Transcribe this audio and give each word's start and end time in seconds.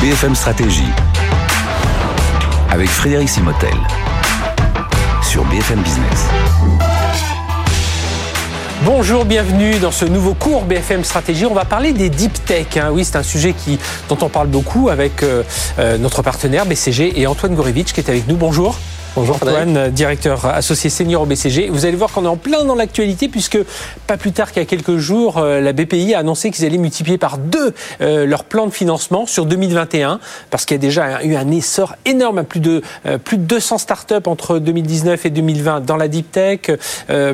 BFM 0.00 0.36
Stratégie 0.36 0.86
avec 2.70 2.88
Frédéric 2.88 3.28
Simotel 3.28 3.74
sur 5.24 5.44
BFM 5.46 5.80
Business. 5.80 6.26
Bonjour, 8.84 9.24
bienvenue 9.24 9.80
dans 9.80 9.90
ce 9.90 10.04
nouveau 10.04 10.34
cours 10.34 10.62
BFM 10.62 11.02
Stratégie. 11.02 11.46
On 11.46 11.54
va 11.54 11.64
parler 11.64 11.92
des 11.92 12.10
deep 12.10 12.44
tech. 12.44 12.76
Hein. 12.76 12.90
Oui, 12.92 13.04
c'est 13.04 13.16
un 13.16 13.24
sujet 13.24 13.54
qui, 13.54 13.80
dont 14.08 14.18
on 14.22 14.28
parle 14.28 14.46
beaucoup 14.46 14.88
avec 14.88 15.24
euh, 15.24 15.42
euh, 15.80 15.98
notre 15.98 16.22
partenaire 16.22 16.64
BCG 16.64 17.20
et 17.20 17.26
Antoine 17.26 17.56
Gorevitch 17.56 17.92
qui 17.92 18.00
est 18.00 18.08
avec 18.08 18.28
nous. 18.28 18.36
Bonjour. 18.36 18.78
Bonjour 19.16 19.36
Antoine, 19.36 19.90
directeur 19.90 20.46
associé 20.46 20.90
senior 20.90 21.22
au 21.22 21.26
BCG. 21.26 21.70
Vous 21.70 21.86
allez 21.86 21.96
voir 21.96 22.12
qu'on 22.12 22.24
est 22.24 22.28
en 22.28 22.36
plein 22.36 22.64
dans 22.64 22.74
l'actualité 22.74 23.28
puisque 23.28 23.58
pas 24.06 24.16
plus 24.16 24.32
tard 24.32 24.52
qu'il 24.52 24.62
y 24.62 24.66
a 24.66 24.68
quelques 24.68 24.96
jours, 24.96 25.38
euh, 25.38 25.60
la 25.60 25.72
BPI 25.72 26.14
a 26.14 26.20
annoncé 26.20 26.50
qu'ils 26.50 26.64
allaient 26.64 26.78
multiplier 26.78 27.18
par 27.18 27.38
deux 27.38 27.74
euh, 28.00 28.26
leur 28.26 28.44
plan 28.44 28.66
de 28.66 28.70
financement 28.70 29.26
sur 29.26 29.46
2021 29.46 30.20
parce 30.50 30.64
qu'il 30.64 30.76
y 30.76 30.78
a 30.78 30.80
déjà 30.80 31.22
eu 31.24 31.34
un 31.34 31.50
essor 31.50 31.96
énorme 32.04 32.38
à 32.38 32.44
plus 32.44 32.60
de 32.60 32.82
euh, 33.06 33.18
plus 33.18 33.38
de 33.38 33.42
200 33.42 33.78
startups 33.78 34.14
entre 34.26 34.58
2019 34.58 35.26
et 35.26 35.30
2020 35.30 35.80
dans 35.80 35.96
la 35.96 36.08
deep 36.08 36.30
tech, 36.30 36.60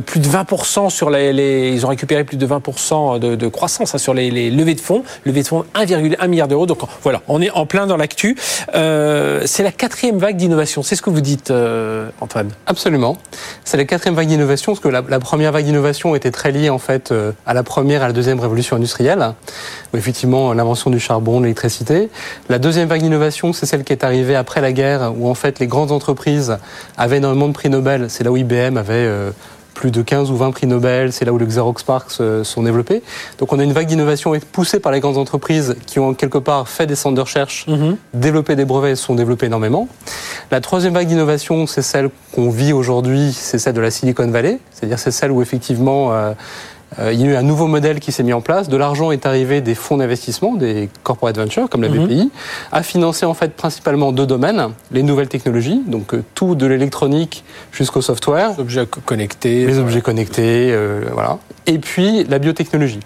plus 0.06 0.20
de 0.20 0.28
20% 0.28 0.90
sur 0.90 1.10
les, 1.10 1.70
ils 1.74 1.84
ont 1.84 1.90
récupéré 1.90 2.24
plus 2.24 2.36
de 2.36 2.46
20% 2.46 3.18
de, 3.18 3.34
de, 3.34 3.48
croissance 3.48 3.94
hein, 3.94 3.98
sur 3.98 4.14
les, 4.14 4.30
les, 4.30 4.50
levées 4.50 4.74
de 4.74 4.80
fonds, 4.80 5.02
levées 5.24 5.42
de 5.42 5.48
fonds 5.48 5.64
1,1 5.74 6.28
milliard 6.28 6.48
d'euros. 6.48 6.66
Donc 6.66 6.78
voilà, 7.02 7.22
on 7.28 7.42
est 7.42 7.50
en 7.50 7.66
plein 7.66 7.86
dans 7.86 7.96
l'actu. 7.96 8.36
c'est 8.72 9.62
la 9.62 9.72
quatrième 9.72 10.18
vague 10.18 10.36
d'innovation. 10.36 10.82
C'est 10.82 10.96
ce 10.96 11.02
que 11.02 11.10
vous 11.10 11.20
dites. 11.20 11.52
Euh, 11.64 12.10
Antoine 12.20 12.50
Absolument. 12.66 13.16
C'est 13.64 13.76
la 13.76 13.84
quatrième 13.84 14.14
vague 14.14 14.28
d'innovation, 14.28 14.72
parce 14.72 14.80
que 14.80 14.88
la, 14.88 15.02
première 15.20 15.52
vague 15.52 15.64
d'innovation 15.64 16.14
était 16.14 16.30
très 16.30 16.52
liée 16.52 16.70
en 16.70 16.78
fait 16.78 17.10
euh, 17.10 17.32
à 17.46 17.54
la 17.54 17.62
première 17.62 18.02
et 18.02 18.04
à 18.04 18.06
la 18.08 18.12
deuxième 18.12 18.38
révolution 18.38 18.76
industrielle, 18.76 19.34
où 19.92 19.96
effectivement 19.96 20.52
l'invention 20.52 20.90
du 20.90 21.00
charbon, 21.00 21.40
de 21.40 21.44
l'électricité. 21.44 22.10
La 22.48 22.58
deuxième 22.58 22.88
vague 22.88 23.02
d'innovation, 23.02 23.52
c'est 23.52 23.66
celle 23.66 23.84
qui 23.84 23.92
est 23.92 24.04
arrivée 24.04 24.36
après 24.36 24.60
la 24.60 24.72
guerre, 24.72 25.12
où 25.16 25.28
en 25.28 25.34
fait 25.34 25.58
les 25.58 25.66
grandes 25.66 25.92
entreprises 25.92 26.56
avaient 26.96 27.16
énormément 27.16 27.48
de 27.48 27.54
prix 27.54 27.70
Nobel. 27.70 28.10
C'est 28.10 28.24
là 28.24 28.30
où 28.30 28.36
IBM 28.36 28.76
avait 28.76 28.92
euh, 28.94 29.30
plus 29.74 29.90
de 29.90 30.02
15 30.02 30.30
ou 30.30 30.36
20 30.36 30.52
prix 30.52 30.66
Nobel, 30.66 31.12
c'est 31.12 31.24
là 31.24 31.32
où 31.32 31.38
les 31.38 31.46
Xerox 31.46 31.82
Parks 31.82 32.12
sont 32.42 32.62
développés. 32.62 33.02
Donc 33.38 33.52
on 33.52 33.58
a 33.58 33.64
une 33.64 33.72
vague 33.72 33.86
d'innovation 33.86 34.32
poussée 34.52 34.80
par 34.80 34.92
les 34.92 35.00
grandes 35.00 35.18
entreprises 35.18 35.76
qui 35.86 35.98
ont 35.98 36.14
quelque 36.14 36.38
part 36.38 36.68
fait 36.68 36.86
des 36.86 36.94
centres 36.94 37.16
de 37.16 37.20
recherche, 37.20 37.66
mhm. 37.66 37.96
développé 38.14 38.56
des 38.56 38.64
brevets 38.64 38.92
et 38.92 38.96
sont 38.96 39.14
développés 39.14 39.46
énormément. 39.46 39.88
La 40.50 40.60
troisième 40.60 40.94
vague 40.94 41.08
d'innovation, 41.08 41.66
c'est 41.66 41.82
celle 41.82 42.10
qu'on 42.32 42.50
vit 42.50 42.72
aujourd'hui, 42.72 43.32
c'est 43.32 43.58
celle 43.58 43.74
de 43.74 43.80
la 43.80 43.90
Silicon 43.90 44.28
Valley, 44.28 44.58
c'est-à-dire 44.72 44.98
c'est 44.98 45.10
celle 45.10 45.30
où 45.30 45.42
effectivement 45.42 46.12
euh, 46.12 46.24
euh, 46.24 46.34
il 46.98 47.20
y 47.20 47.24
a 47.24 47.26
eu 47.26 47.36
un 47.36 47.42
nouveau 47.42 47.66
modèle 47.66 48.00
qui 48.00 48.12
s'est 48.12 48.22
mis 48.22 48.32
en 48.32 48.40
place. 48.40 48.68
De 48.68 48.76
l'argent 48.76 49.10
est 49.10 49.26
arrivé 49.26 49.60
des 49.60 49.74
fonds 49.74 49.96
d'investissement, 49.96 50.54
des 50.54 50.88
corporate 51.02 51.36
ventures 51.36 51.68
comme 51.68 51.82
la 51.82 51.88
mhm. 51.88 52.06
BPI, 52.06 52.30
à 52.72 52.82
financer 52.82 53.26
en 53.26 53.34
fait 53.34 53.54
principalement 53.54 54.12
deux 54.12 54.26
domaines 54.26 54.70
les 54.90 55.02
nouvelles 55.02 55.28
technologies, 55.28 55.82
donc 55.86 56.14
euh, 56.14 56.22
tout 56.34 56.54
de 56.54 56.66
l'électronique 56.66 57.44
jusqu'au 57.72 58.02
software, 58.02 58.52
les 58.52 58.60
objets 58.60 58.86
connectés, 59.04 59.66
les 59.66 59.78
objets 59.78 60.00
connectés, 60.00 60.70
euh, 60.72 61.02
voilà, 61.12 61.38
et 61.66 61.78
puis 61.78 62.24
la 62.24 62.38
biotechnologie. 62.38 63.00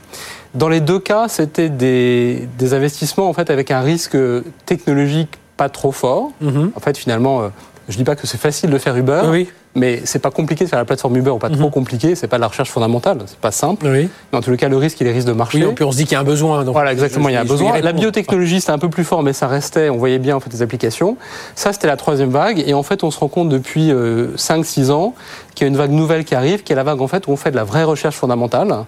Dans 0.54 0.68
les 0.68 0.80
deux 0.80 0.98
cas, 0.98 1.28
c'était 1.28 1.68
des, 1.68 2.48
des, 2.58 2.74
investissements 2.74 3.28
en 3.28 3.32
fait 3.32 3.50
avec 3.50 3.70
un 3.70 3.80
risque 3.80 4.16
technologique 4.64 5.38
pas 5.56 5.68
trop 5.68 5.92
fort. 5.92 6.30
Mhm. 6.40 6.72
En 6.74 6.80
fait, 6.80 6.96
finalement, 6.96 7.50
je 7.88 7.96
dis 7.96 8.04
pas 8.04 8.16
que 8.16 8.26
c'est 8.26 8.40
facile 8.40 8.70
de 8.70 8.78
faire 8.78 8.96
Uber. 8.96 9.22
Oui 9.30 9.48
mais 9.78 10.02
c'est 10.04 10.18
pas 10.18 10.30
compliqué 10.30 10.64
de 10.64 10.68
faire 10.68 10.78
la 10.78 10.84
plateforme 10.84 11.16
Uber 11.16 11.30
ou 11.30 11.38
pas 11.38 11.50
trop 11.50 11.64
mhm. 11.64 11.70
compliqué, 11.70 12.14
c'est 12.14 12.26
pas 12.26 12.36
de 12.36 12.42
la 12.42 12.48
recherche 12.48 12.70
fondamentale, 12.70 13.18
c'est 13.26 13.38
pas 13.38 13.50
simple. 13.50 13.86
Oui. 13.86 14.08
Mais 14.32 14.38
en 14.38 14.42
tout 14.42 14.54
cas, 14.56 14.68
le 14.68 14.76
risque, 14.76 15.00
il 15.00 15.06
est 15.06 15.12
risque 15.12 15.26
de 15.26 15.32
marcher. 15.32 15.64
Oui, 15.64 15.72
puis 15.74 15.84
on 15.84 15.92
se 15.92 15.96
dit 15.96 16.04
qu'il 16.04 16.12
y 16.12 16.16
a 16.16 16.20
un 16.20 16.24
besoin. 16.24 16.64
Donc 16.64 16.74
voilà, 16.74 16.92
exactement, 16.92 17.28
il 17.28 17.32
y 17.32 17.36
a 17.36 17.40
un 17.40 17.44
besoin. 17.44 17.78
La 17.80 17.92
biotechnologie, 17.92 18.60
c'était 18.60 18.72
un 18.72 18.78
peu 18.78 18.90
plus 18.90 19.04
fort, 19.04 19.22
mais 19.22 19.32
ça 19.32 19.46
restait, 19.46 19.88
on 19.88 19.96
voyait 19.96 20.18
bien 20.18 20.36
en 20.36 20.40
fait 20.40 20.52
les 20.52 20.62
applications. 20.62 21.16
Ça, 21.54 21.72
c'était 21.72 21.86
la 21.86 21.96
troisième 21.96 22.30
vague, 22.30 22.62
et 22.66 22.74
en 22.74 22.82
fait, 22.82 23.04
on 23.04 23.10
se 23.10 23.18
rend 23.18 23.28
compte 23.28 23.48
depuis 23.48 23.90
5-6 23.90 23.92
euh, 23.92 24.90
ans 24.90 25.14
qu'il 25.54 25.64
y 25.64 25.68
a 25.68 25.68
une 25.68 25.76
vague 25.76 25.90
nouvelle 25.90 26.24
qui 26.24 26.34
arrive, 26.34 26.62
qui 26.62 26.72
est 26.72 26.76
la 26.76 26.84
vague 26.84 27.00
en 27.00 27.08
fait 27.08 27.26
où 27.26 27.32
on 27.32 27.36
fait 27.36 27.50
de 27.50 27.56
la 27.56 27.64
vraie 27.64 27.84
recherche 27.84 28.16
fondamentale 28.16 28.84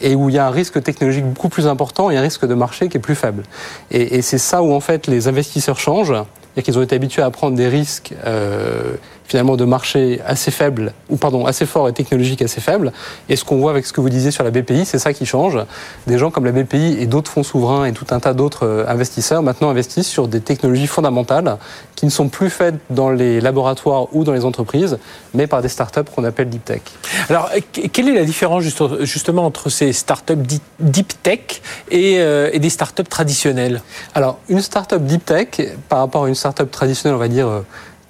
et 0.00 0.14
où 0.14 0.28
il 0.28 0.34
y 0.34 0.38
a 0.38 0.46
un 0.46 0.50
risque 0.50 0.82
technologique 0.82 1.24
beaucoup 1.24 1.48
plus 1.48 1.66
important 1.66 2.10
et 2.10 2.16
un 2.16 2.20
risque 2.20 2.46
de 2.46 2.54
marché 2.54 2.88
qui 2.88 2.96
est 2.96 3.00
plus 3.00 3.14
faible. 3.14 3.42
Et, 3.90 4.16
et 4.16 4.22
c'est 4.22 4.38
ça 4.38 4.62
où 4.62 4.72
en 4.72 4.80
fait 4.80 5.06
les 5.06 5.28
investisseurs 5.28 5.78
changent, 5.78 6.14
c'est-à-dire 6.54 6.64
qu'ils 6.64 6.78
ont 6.78 6.82
été 6.82 6.94
habitués 6.94 7.22
à 7.22 7.30
prendre 7.30 7.56
des 7.56 7.68
risques. 7.68 8.14
Euh, 8.26 8.94
finalement 9.26 9.56
de 9.56 9.64
marché 9.64 10.20
assez 10.26 10.50
faible, 10.50 10.92
ou 11.08 11.16
pardon, 11.16 11.46
assez 11.46 11.66
fort 11.66 11.88
et 11.88 11.92
technologique 11.92 12.42
assez 12.42 12.60
faible. 12.60 12.92
Et 13.28 13.36
ce 13.36 13.44
qu'on 13.44 13.58
voit 13.58 13.70
avec 13.70 13.86
ce 13.86 13.92
que 13.92 14.00
vous 14.00 14.10
disiez 14.10 14.30
sur 14.30 14.44
la 14.44 14.50
BPI, 14.50 14.84
c'est 14.84 14.98
ça 14.98 15.12
qui 15.12 15.26
change. 15.26 15.58
Des 16.06 16.18
gens 16.18 16.30
comme 16.30 16.44
la 16.44 16.52
BPI 16.52 16.98
et 17.00 17.06
d'autres 17.06 17.30
fonds 17.30 17.42
souverains 17.42 17.86
et 17.86 17.92
tout 17.92 18.06
un 18.10 18.20
tas 18.20 18.34
d'autres 18.34 18.66
euh, 18.66 18.84
investisseurs 18.88 19.42
maintenant 19.42 19.70
investissent 19.70 20.08
sur 20.08 20.28
des 20.28 20.40
technologies 20.40 20.86
fondamentales 20.86 21.56
qui 21.96 22.06
ne 22.06 22.10
sont 22.10 22.28
plus 22.28 22.50
faites 22.50 22.74
dans 22.90 23.10
les 23.10 23.40
laboratoires 23.40 24.14
ou 24.14 24.24
dans 24.24 24.32
les 24.32 24.44
entreprises, 24.44 24.98
mais 25.32 25.46
par 25.46 25.62
des 25.62 25.68
startups 25.68 26.10
qu'on 26.14 26.24
appelle 26.24 26.48
deep 26.48 26.64
tech. 26.64 26.82
Alors, 27.28 27.50
quelle 27.72 28.08
est 28.08 28.14
la 28.14 28.24
différence 28.24 28.64
justement 29.00 29.44
entre 29.44 29.70
ces 29.70 29.92
startups 29.92 30.34
deep 30.80 31.22
tech 31.22 31.62
et, 31.90 32.18
euh, 32.18 32.50
et 32.52 32.58
des 32.58 32.70
startups 32.70 33.04
traditionnelles? 33.04 33.80
Alors, 34.14 34.38
une 34.48 34.60
startup 34.60 35.04
deep 35.04 35.24
tech, 35.24 35.48
par 35.88 36.00
rapport 36.00 36.24
à 36.24 36.28
une 36.28 36.34
startup 36.34 36.70
traditionnelle, 36.70 37.16
on 37.16 37.20
va 37.20 37.28
dire 37.28 37.48
euh, 37.48 37.60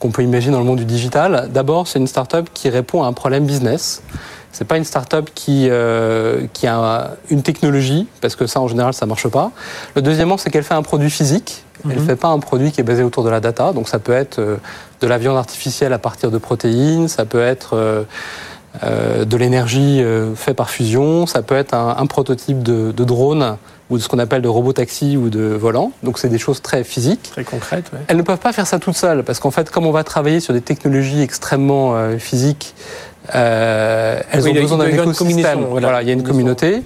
qu'on 0.05 0.11
peut 0.11 0.23
imaginer 0.23 0.53
dans 0.53 0.59
le 0.59 0.67
monde 0.67 0.81
du 0.81 0.85
digital. 0.85 1.49
D'abord, 1.51 1.89
c'est 1.89 1.99
une 1.99 2.07
start-up 2.07 2.51
qui 2.53 2.69
répond 2.69 3.03
à 3.03 3.07
un 3.07 3.15
problème 3.15 3.47
business. 3.47 4.03
C'est 4.53 4.67
pas 4.67 4.77
une 4.77 4.85
start-up 4.85 5.31
qui, 5.35 5.69
euh, 5.71 6.43
qui 6.53 6.67
a 6.67 7.13
une 7.31 7.43
technologie, 7.43 8.07
parce 8.21 8.37
que 8.37 8.47
ça, 8.47 8.61
en 8.61 8.69
général, 8.69 8.93
ça 8.93 9.07
marche 9.07 9.29
pas. 9.29 9.51
Le 9.97 10.03
deuxièmement, 10.03 10.37
c'est 10.37 10.51
qu'elle 10.51 10.63
fait 10.63 10.75
un 10.75 10.83
produit 10.83 11.09
physique. 11.09 11.65
Elle 11.85 11.97
ne 11.97 12.01
mhm. 12.01 12.07
fait 12.07 12.17
pas 12.17 12.29
un 12.29 12.39
produit 12.39 12.71
qui 12.71 12.83
est 12.83 12.85
basé 12.85 13.03
autour 13.03 13.25
de 13.25 13.31
la 13.31 13.41
data. 13.41 13.73
Donc, 13.73 13.89
ça 13.89 13.99
peut 13.99 14.13
être 14.13 14.41
euh, 14.41 14.57
de 15.01 15.07
la 15.07 15.17
viande 15.17 15.39
artificielle 15.39 15.95
à 15.95 15.99
partir 15.99 16.31
de 16.31 16.37
protéines, 16.37 17.09
ça 17.09 17.25
peut 17.25 17.41
être 17.41 17.71
euh, 17.73 19.25
de 19.25 19.37
l'énergie 19.39 20.05
faite 20.35 20.57
par 20.57 20.69
fusion, 20.69 21.27
ça 21.27 21.41
peut 21.41 21.55
être 21.55 21.73
un, 21.73 21.97
un 21.97 22.07
prototype 22.07 22.63
de, 22.63 22.93
de 22.93 23.05
drone 23.05 23.57
ou 23.91 23.99
de 23.99 24.03
ce 24.03 24.09
qu'on 24.09 24.19
appelle 24.19 24.43
de 24.43 24.49
robotaxi 24.49 25.17
ou 25.17 25.29
de 25.29 25.41
volant. 25.41 25.93
Donc 26.03 26.19
c'est 26.19 26.29
des 26.29 26.39
choses 26.39 26.63
très 26.63 26.85
physiques. 26.85 27.31
Très 27.33 27.45
concrètes. 27.45 27.91
Ouais. 27.93 28.01
Elles 28.09 28.17
ne 28.17 28.23
peuvent 28.23 28.39
pas 28.39 28.53
faire 28.53 28.67
ça 28.67 28.79
toutes 28.79 28.97
seules 28.97 29.23
parce 29.23 29.41
qu'en 29.41 29.51
fait, 29.51 29.71
comme 29.71 29.87
on 29.87 29.93
va 29.93 30.05
travailler 30.05 30.41
sur 30.41 30.55
des 30.55 30.61
technologies 30.61 31.21
extrêmement 31.21 31.95
euh, 31.95 32.19
physiques, 32.19 32.75
euh, 33.35 34.21
elles 34.31 34.49
ont 34.49 34.53
besoin 34.53 34.79
d'un 34.79 34.87
écosystème. 34.87 35.65
Voilà, 35.71 36.03
il 36.03 36.09
y 36.09 36.11
a 36.11 36.15
une 36.15 36.23
communauté. 36.23 36.83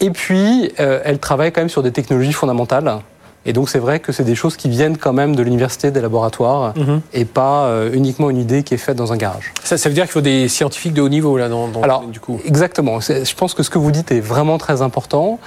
Et 0.00 0.10
puis, 0.10 0.72
euh, 0.80 1.00
elles 1.04 1.18
travaillent 1.18 1.52
quand 1.52 1.60
même 1.60 1.68
sur 1.68 1.82
des 1.82 1.92
technologies 1.92 2.32
fondamentales. 2.32 3.00
Et 3.46 3.52
donc 3.52 3.70
c'est 3.70 3.78
vrai 3.78 3.98
que 3.98 4.12
c'est 4.12 4.24
des 4.24 4.34
choses 4.34 4.56
qui 4.56 4.68
viennent 4.68 4.98
quand 4.98 5.14
même 5.14 5.34
de 5.34 5.42
l'université, 5.42 5.90
des 5.90 6.02
laboratoires, 6.02 6.74
mhm. 6.76 7.00
et 7.14 7.24
pas 7.24 7.66
euh, 7.66 7.90
uniquement 7.94 8.28
une 8.28 8.36
idée 8.36 8.62
qui 8.62 8.74
est 8.74 8.78
faite 8.78 8.96
dans 8.96 9.12
un 9.12 9.16
garage. 9.16 9.54
Ça, 9.64 9.78
ça 9.78 9.88
veut 9.88 9.94
dire 9.94 10.04
qu'il 10.04 10.12
faut 10.12 10.20
des 10.20 10.48
scientifiques 10.48 10.92
de 10.92 11.00
haut 11.00 11.08
niveau 11.08 11.38
là, 11.38 11.48
dans, 11.48 11.68
dans 11.68 11.80
Alors, 11.80 12.02
du 12.02 12.20
coup. 12.20 12.40
Exactement. 12.44 13.00
Je 13.00 13.34
pense 13.34 13.54
que 13.54 13.62
ce 13.62 13.70
que 13.70 13.78
vous 13.78 13.90
dites 13.90 14.12
est 14.12 14.20
vraiment 14.20 14.58
très 14.58 14.82
important. 14.82 15.38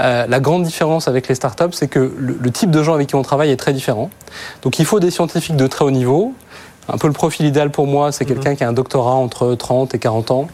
Euh, 0.00 0.26
la 0.26 0.40
grande 0.40 0.62
différence 0.62 1.08
avec 1.08 1.28
les 1.28 1.34
startups, 1.34 1.72
c'est 1.72 1.88
que 1.88 2.12
le, 2.16 2.50
type 2.50 2.70
de 2.70 2.82
gens 2.82 2.94
avec 2.94 3.08
qui 3.08 3.14
on 3.14 3.22
travaille 3.22 3.50
est 3.50 3.56
très 3.56 3.72
différent. 3.72 4.10
Donc 4.62 4.78
il 4.78 4.84
faut 4.84 5.00
des 5.00 5.10
scientifiques 5.10 5.56
de 5.56 5.66
très 5.66 5.84
haut 5.84 5.90
niveau. 5.90 6.34
Un 6.92 6.98
peu 6.98 7.06
le 7.06 7.12
profil 7.12 7.46
idéal 7.46 7.70
pour 7.70 7.86
moi, 7.86 8.10
c'est 8.10 8.28
mhm. 8.28 8.34
quelqu'un 8.34 8.54
qui 8.56 8.64
a 8.64 8.68
un 8.68 8.72
doctorat 8.72 9.14
entre 9.14 9.54
30 9.54 9.94
et 9.94 9.98
40 9.98 10.30
ans, 10.30 10.48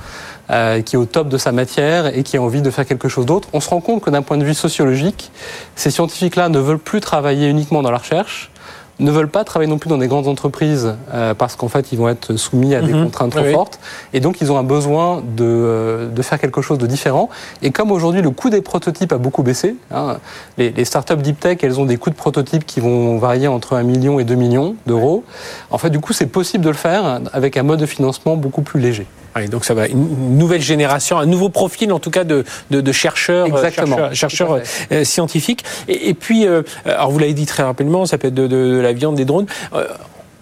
euh, 0.51 0.83
qui 0.83 0.97
est 0.97 0.99
au 0.99 1.07
top 1.07 1.29
de 1.29 1.39
sa 1.39 1.53
matière 1.53 2.07
et 2.07 2.23
qui 2.25 2.37
a 2.37 2.43
envie 2.43 2.61
de 2.61 2.71
faire 2.71 2.87
quelque 2.87 3.09
chose 3.09 3.25
d'autre. 3.25 3.49
On 3.53 3.61
se 3.61 3.71
rend 3.71 3.81
compte 3.81 4.03
que 4.03 4.11
d'un 4.11 4.23
point 4.23 4.37
de 4.37 4.45
vue 4.45 4.55
sociologique, 4.55 5.31
ces 5.77 5.91
scientifiques-là 5.91 6.49
ne 6.49 6.59
veulent 6.59 6.79
plus 6.79 7.01
travailler 7.01 7.49
uniquement 7.49 7.83
dans 7.83 7.91
la 7.91 7.99
recherche, 7.99 8.51
ne 8.99 9.11
veulent 9.11 9.29
pas 9.29 9.45
travailler 9.45 9.71
non 9.71 9.79
plus 9.79 9.91
dans 9.91 9.99
des 9.99 10.09
grandes 10.09 10.29
entreprises 10.29 10.95
euh, 11.13 11.35
parce 11.35 11.57
qu'en 11.57 11.69
fait 11.69 11.93
ils 11.93 11.99
vont 11.99 12.09
être 12.09 12.37
soumis 12.37 12.75
à 12.75 12.81
des 12.81 12.93
mhm. 12.93 13.05
contraintes 13.05 13.33
trop 13.33 13.45
fortes. 13.45 13.79
Et 14.13 14.21
donc 14.21 14.41
ils 14.41 14.51
ont 14.51 14.59
un 14.59 14.63
besoin 14.63 15.23
de, 15.37 15.45
euh, 15.45 16.09
de 16.09 16.23
faire 16.23 16.41
quelque 16.41 16.63
chose 16.63 16.79
de 16.79 16.87
différent. 16.87 17.29
Et 17.63 17.71
comme 17.71 17.91
aujourd'hui 17.91 18.23
le 18.23 18.31
coût 18.31 18.51
des 18.51 18.63
prototypes 18.63 19.13
a 19.13 19.19
beaucoup 19.19 19.43
baissé 19.43 19.77
hein, 19.91 20.19
les, 20.57 20.71
les, 20.71 20.85
startups 20.85 21.17
deep 21.17 21.41
tech 21.41 21.59
elles 21.63 21.79
ont 21.79 21.87
des 21.87 21.97
coûts 21.97 22.11
de 22.11 22.15
prototypes 22.15 22.65
qui 22.65 22.81
vont 22.81 23.19
varier 23.19 23.49
entre 23.49 23.75
1 23.75 23.83
million 23.83 24.19
et 24.19 24.25
2 24.25 24.35
millions 24.35 24.77
d'euros. 24.87 25.25
En 25.71 25.79
fait 25.79 25.91
du 25.91 26.01
coup 26.01 26.13
c'est 26.13 26.27
possible 26.27 26.65
de 26.65 26.71
le 26.71 26.77
faire 26.77 27.21
avec 27.33 27.57
un 27.57 27.63
mode 27.63 27.81
de 27.81 27.87
financement 27.87 28.37
beaucoup 28.37 28.63
plus 28.63 28.81
léger 28.81 29.07
donc 29.45 29.65
ça 29.65 29.75
va 29.75 29.87
une 29.87 30.39
nouvelle 30.39 30.63
génération, 30.63 31.19
un 31.19 31.27
nouveau 31.27 31.49
profil 31.49 31.93
en 31.93 31.99
tout 31.99 32.11
cas 32.11 32.25
de, 32.25 32.45
de, 32.71 32.81
de 32.81 32.93
chercheurs, 32.93 33.47
euh, 33.55 34.13
chercheurs, 34.13 34.59
euh, 34.93 35.05
scientifiques. 35.05 35.65
Et, 35.89 36.09
et 36.09 36.15
puis, 36.15 36.47
euh, 36.47 36.63
alors 36.85 37.11
vous 37.11 37.19
l'avez 37.19 37.35
dit 37.35 37.47
très 37.47 37.63
rapidement, 37.63 38.07
ça 38.07 38.19
peut 38.19 38.29
être 38.29 38.35
de, 38.35 38.47
de 38.47 38.81
la 38.81 38.93
viande, 38.93 39.17
des 39.17 39.25
drones. 39.25 39.47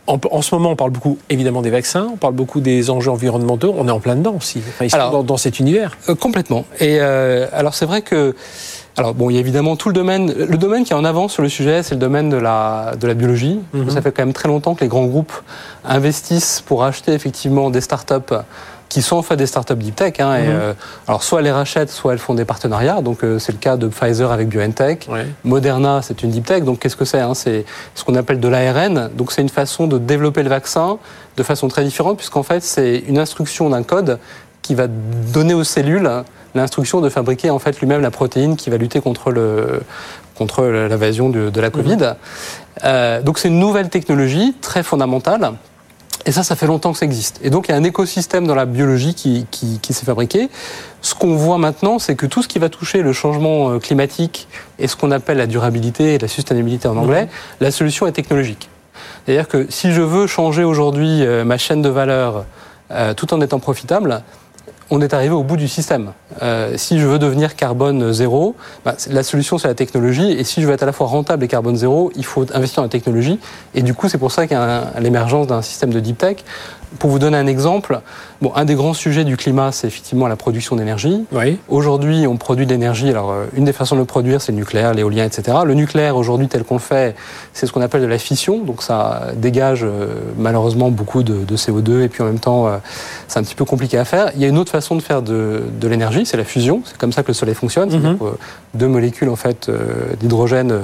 En, 0.06 0.20
en, 0.30 0.42
ce 0.42 0.54
moment, 0.54 0.70
on 0.70 0.76
parle 0.76 0.90
beaucoup 0.90 1.16
évidemment 1.30 1.62
des 1.62 1.70
vaccins, 1.70 2.08
on 2.12 2.16
parle 2.16 2.34
beaucoup 2.34 2.60
des 2.60 2.90
enjeux 2.90 3.10
environnementaux. 3.10 3.74
On 3.78 3.88
est 3.88 3.90
en 3.90 4.00
plein 4.00 4.16
dedans 4.16 4.36
aussi, 4.36 4.60
enfin, 4.68 4.86
alors, 4.92 5.10
dans, 5.10 5.22
dans, 5.22 5.36
cet 5.38 5.60
univers. 5.60 5.96
complètement. 6.20 6.66
Et 6.78 7.00
alors 7.00 7.74
c'est 7.74 7.86
vrai 7.86 8.02
que 8.02 8.34
alors 8.96 9.14
bon, 9.14 9.28
il 9.28 9.34
y 9.34 9.36
a 9.38 9.40
évidemment 9.40 9.74
tout 9.76 9.88
le 9.88 9.94
domaine. 9.94 10.32
Le 10.32 10.56
domaine 10.56 10.84
qui 10.84 10.92
est 10.92 10.96
en 10.96 11.04
avance 11.04 11.32
sur 11.32 11.42
le 11.42 11.48
sujet, 11.48 11.82
c'est 11.82 11.94
le 11.94 12.00
domaine 12.00 12.30
de 12.30 12.36
la 12.36 12.94
de 13.00 13.06
la 13.08 13.14
biologie. 13.14 13.58
Mhm. 13.72 13.90
Ça 13.90 14.02
fait 14.02 14.12
quand 14.12 14.22
même 14.22 14.32
très 14.32 14.48
longtemps 14.48 14.74
que 14.74 14.82
les 14.82 14.88
grands 14.88 15.06
groupes 15.06 15.32
investissent 15.84 16.62
pour 16.64 16.84
acheter 16.84 17.12
effectivement 17.12 17.70
des 17.70 17.80
startups 17.80 18.34
qui 18.94 19.02
sont 19.02 19.16
en 19.16 19.22
fait 19.22 19.34
des 19.36 19.46
startups 19.48 19.74
deep 19.74 19.96
tech. 19.96 20.20
Hein, 20.20 20.36
et, 20.36 20.42
Mhm. 20.46 20.50
euh, 20.52 20.72
alors 21.08 21.24
soit 21.24 21.40
elles 21.40 21.46
les 21.46 21.50
rachètent, 21.50 21.90
soit 21.90 22.12
elles 22.12 22.20
font 22.20 22.34
des 22.34 22.44
partenariats. 22.44 23.00
Donc 23.02 23.24
euh, 23.24 23.40
c'est 23.40 23.50
le 23.50 23.58
cas 23.58 23.76
de 23.76 23.88
Pfizer 23.88 24.30
avec 24.30 24.46
BioNTech. 24.48 25.08
Ouais. 25.10 25.26
Moderna, 25.42 25.98
c'est 26.00 26.22
une 26.22 26.30
deep 26.30 26.46
tech. 26.46 26.62
Donc 26.62 26.78
qu'est-ce 26.78 26.94
que 26.94 27.04
c'est 27.04 27.18
hein 27.18 27.34
C'est 27.34 27.64
ce 27.96 28.04
qu'on 28.04 28.14
appelle 28.14 28.38
de 28.38 28.46
l'ARN. 28.46 29.10
Donc 29.16 29.32
c'est 29.32 29.42
une 29.42 29.48
façon 29.48 29.88
de 29.88 29.98
développer 29.98 30.44
le 30.44 30.48
vaccin 30.48 30.98
de 31.36 31.42
façon 31.42 31.66
très 31.66 31.82
différente, 31.82 32.18
puisqu'en 32.18 32.44
fait 32.44 32.62
c'est 32.62 33.02
une 33.08 33.18
instruction 33.18 33.68
d'un 33.68 33.82
code 33.82 34.20
qui 34.62 34.76
va 34.76 34.86
donner 34.86 35.54
aux 35.54 35.64
cellules 35.64 36.08
l'instruction 36.54 37.00
de 37.00 37.08
fabriquer 37.08 37.50
en 37.50 37.58
fait 37.58 37.80
lui-même 37.80 38.00
la 38.00 38.12
protéine 38.12 38.54
qui 38.54 38.70
va 38.70 38.76
lutter 38.76 39.00
contre 39.00 39.32
le 39.32 39.82
contre 40.36 40.62
l'invasion 40.64 41.30
de, 41.30 41.50
de 41.50 41.60
la 41.60 41.70
Covid. 41.70 42.14
Euh, 42.84 43.22
donc 43.22 43.38
c'est 43.40 43.48
une 43.48 43.58
nouvelle 43.58 43.88
technologie 43.88 44.54
très 44.60 44.84
fondamentale. 44.84 45.54
Et 46.26 46.32
ça, 46.32 46.42
ça 46.42 46.56
fait 46.56 46.66
longtemps 46.66 46.92
que 46.92 46.98
ça 46.98 47.04
existe. 47.04 47.38
Et 47.42 47.50
donc, 47.50 47.68
il 47.68 47.72
y 47.72 47.74
a 47.74 47.76
un 47.76 47.84
écosystème 47.84 48.46
dans 48.46 48.54
la 48.54 48.64
biologie 48.64 49.14
qui, 49.14 49.46
qui, 49.50 49.78
qui 49.80 49.92
s'est 49.92 50.06
fabriqué. 50.06 50.48
Ce 51.02 51.14
qu'on 51.14 51.36
voit 51.36 51.58
maintenant, 51.58 51.98
c'est 51.98 52.14
que 52.14 52.26
tout 52.26 52.42
ce 52.42 52.48
qui 52.48 52.58
va 52.58 52.70
toucher 52.70 53.02
le 53.02 53.12
changement 53.12 53.70
euh, 53.70 53.78
climatique 53.78 54.48
et 54.78 54.88
ce 54.88 54.96
qu'on 54.96 55.10
appelle 55.10 55.36
la 55.36 55.46
durabilité 55.46 56.14
et 56.14 56.18
la 56.18 56.28
sustainabilité 56.28 56.88
en 56.88 56.96
anglais, 56.96 57.28
la 57.60 57.70
solution 57.70 58.06
est 58.06 58.12
technologique. 58.12 58.70
C'est-à-dire 59.24 59.48
que 59.48 59.66
si 59.68 59.92
je 59.92 60.00
veux 60.00 60.26
changer 60.26 60.64
aujourd'hui 60.64 61.24
euh, 61.24 61.44
ma 61.44 61.58
chaîne 61.58 61.82
de 61.82 61.88
valeur 61.88 62.44
euh, 62.90 63.14
tout 63.14 63.32
en 63.34 63.40
étant 63.40 63.58
profitable, 63.58 64.22
on 64.90 65.00
est 65.00 65.14
arrivé 65.14 65.34
au 65.34 65.42
bout 65.42 65.56
du 65.56 65.68
système. 65.68 66.12
Euh, 66.42 66.74
si 66.76 66.98
je 66.98 67.06
veux 67.06 67.18
devenir 67.18 67.56
carbone 67.56 68.12
zéro, 68.12 68.54
bah, 68.84 68.94
la 69.10 69.22
solution 69.22 69.58
c'est 69.58 69.68
la 69.68 69.74
technologie. 69.74 70.32
Et 70.32 70.44
si 70.44 70.60
je 70.60 70.66
veux 70.66 70.72
être 70.72 70.82
à 70.82 70.86
la 70.86 70.92
fois 70.92 71.06
rentable 71.06 71.44
et 71.44 71.48
carbone 71.48 71.76
zéro, 71.76 72.12
il 72.16 72.24
faut 72.24 72.46
investir 72.54 72.76
dans 72.76 72.82
la 72.84 72.88
technologie. 72.88 73.38
Et 73.74 73.82
du 73.82 73.94
coup, 73.94 74.08
c'est 74.08 74.18
pour 74.18 74.32
ça 74.32 74.46
qu'il 74.46 74.56
y 74.56 74.60
a 74.60 74.92
l'émergence 75.00 75.46
d'un 75.46 75.62
système 75.62 75.92
de 75.92 76.00
deep 76.00 76.18
tech. 76.18 76.38
Pour 76.98 77.10
vous 77.10 77.18
donner 77.18 77.36
un 77.36 77.46
exemple, 77.46 78.00
bon, 78.40 78.52
un 78.54 78.64
des 78.64 78.74
grands 78.74 78.94
sujets 78.94 79.24
du 79.24 79.36
climat, 79.36 79.72
c'est 79.72 79.86
effectivement 79.86 80.28
la 80.28 80.36
production 80.36 80.76
d'énergie. 80.76 81.24
Oui. 81.32 81.58
Aujourd'hui, 81.68 82.26
on 82.26 82.36
produit 82.36 82.66
de 82.66 82.72
l'énergie. 82.72 83.08
Alors, 83.08 83.32
euh, 83.32 83.46
une 83.56 83.64
des 83.64 83.72
façons 83.72 83.96
de 83.96 84.00
le 84.00 84.06
produire, 84.06 84.40
c'est 84.40 84.52
le 84.52 84.58
nucléaire, 84.58 84.94
l'éolien, 84.94 85.24
etc. 85.24 85.58
Le 85.64 85.74
nucléaire, 85.74 86.16
aujourd'hui, 86.16 86.48
tel 86.48 86.64
qu'on 86.64 86.74
le 86.74 86.80
fait, 86.80 87.16
c'est 87.52 87.66
ce 87.66 87.72
qu'on 87.72 87.80
appelle 87.80 88.02
de 88.02 88.06
la 88.06 88.18
fission. 88.18 88.58
Donc, 88.58 88.82
ça 88.82 89.28
dégage 89.36 89.80
euh, 89.84 90.14
malheureusement 90.38 90.90
beaucoup 90.90 91.22
de, 91.22 91.44
de 91.44 91.56
CO2 91.56 92.02
et 92.02 92.08
puis 92.08 92.22
en 92.22 92.26
même 92.26 92.38
temps, 92.38 92.66
euh, 92.66 92.76
c'est 93.28 93.38
un 93.38 93.42
petit 93.42 93.54
peu 93.54 93.64
compliqué 93.64 93.98
à 93.98 94.04
faire. 94.04 94.30
Il 94.34 94.40
y 94.40 94.44
a 94.44 94.48
une 94.48 94.58
autre 94.58 94.70
façon 94.70 94.94
de 94.94 95.02
faire 95.02 95.22
de, 95.22 95.62
de 95.80 95.88
l'énergie, 95.88 96.26
c'est 96.26 96.36
la 96.36 96.44
fusion. 96.44 96.82
C'est 96.84 96.96
comme 96.96 97.12
ça 97.12 97.22
que 97.22 97.28
le 97.28 97.34
Soleil 97.34 97.54
fonctionne. 97.54 97.90
Mhm. 97.94 98.18
deux 98.74 98.88
molécules 98.88 99.28
en 99.28 99.36
fait 99.36 99.70
d'hydrogène 100.20 100.74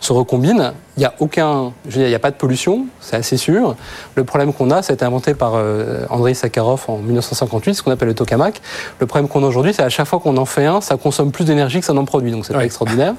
se 0.00 0.12
recombinent. 0.12 0.72
Il 0.96 1.00
n'y 1.00 1.06
a 1.06 1.12
aucun, 1.20 1.72
je 1.84 1.90
veux 1.90 1.98
dire, 1.98 2.06
il 2.06 2.10
n'y 2.10 2.14
a 2.14 2.18
pas 2.18 2.30
de 2.30 2.36
pollution, 2.36 2.86
c'est 3.00 3.16
assez 3.16 3.36
sûr. 3.36 3.76
Le 4.14 4.24
problème 4.24 4.54
qu'on 4.54 4.70
a, 4.70 4.80
ça 4.80 4.92
a 4.92 4.94
été 4.94 5.04
inventé 5.04 5.34
par 5.34 5.52
euh, 5.54 6.06
Andrei 6.08 6.32
Sakharov 6.32 6.84
en 6.88 6.96
1958, 6.98 7.74
ce 7.74 7.82
qu'on 7.82 7.90
appelle 7.90 8.08
le 8.08 8.14
tokamak. 8.14 8.62
Le 8.98 9.06
problème 9.06 9.28
qu'on 9.28 9.44
a 9.44 9.46
aujourd'hui, 9.46 9.74
c'est 9.74 9.82
à 9.82 9.90
chaque 9.90 10.06
fois 10.06 10.20
qu'on 10.20 10.38
en 10.38 10.46
fait 10.46 10.64
un, 10.64 10.80
ça 10.80 10.96
consomme 10.96 11.32
plus 11.32 11.44
d'énergie 11.44 11.80
que 11.80 11.84
ça 11.84 11.92
n'en 11.92 12.06
produit, 12.06 12.30
donc 12.30 12.46
c'est 12.46 12.54
pas 12.54 12.64
extraordinaire. 12.64 13.14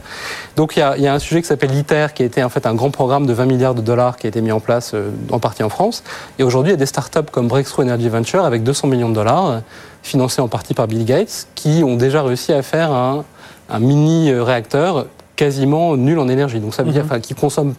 Donc 0.56 0.76
il 0.76 0.80
y, 0.80 0.82
a, 0.82 0.98
il 0.98 1.04
y 1.04 1.08
a 1.08 1.14
un 1.14 1.20
sujet 1.20 1.42
qui 1.42 1.48
s'appelle 1.48 1.74
ITER, 1.76 2.08
qui 2.16 2.24
a 2.24 2.26
été 2.26 2.44
en 2.44 2.50
fait 2.50 2.66
un 2.66 2.74
grand 2.74 2.90
programme 2.90 3.28
de 3.28 3.34
20 3.34 3.46
milliards 3.46 3.76
de 3.76 3.82
dollars 3.82 4.18
qui 4.18 4.26
a 4.26 4.30
été 4.30 4.42
mis 4.42 4.52
en 4.52 4.60
place 4.60 4.94
euh, 4.96 5.12
en 5.30 5.40
partie 5.40 5.62
en 5.62 5.70
France. 5.70 6.04
Et 6.40 6.44
aujourd'hui, 6.44 6.72
il 6.72 6.74
y 6.74 6.78
a 6.78 6.80
des 6.80 6.88
startups 6.88 7.30
comme 7.32 7.48
Breakthrough 7.48 7.84
Energy 7.84 8.10
Venture 8.10 8.44
avec 8.44 8.64
200 8.64 8.88
millions 8.88 9.10
de 9.10 9.16
dollars, 9.16 9.62
financés 10.02 10.42
en 10.42 10.48
partie 10.48 10.74
par 10.74 10.88
Bill 10.88 11.06
Gates, 11.06 11.48
qui 11.54 11.84
ont 11.84 11.96
déjà 11.96 12.24
réussi 12.24 12.54
à 12.54 12.64
faire 12.64 12.92
un, 12.92 13.24
un 13.70 13.80
mini 13.80 14.32
euh, 14.32 14.44
réacteur 14.44 15.06
quasiment 15.38 15.96
nul 15.96 16.20
en 16.20 16.28
énergie. 16.28 16.60
Donc 16.60 16.74
ça 16.74 16.84
veut 16.84 16.92
dire 16.92 17.06
Mhm. 17.06 17.22
qu'il 17.22 17.36
consomme 17.38 17.74